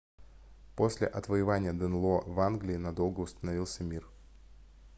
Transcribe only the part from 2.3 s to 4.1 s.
англии надолго установился мир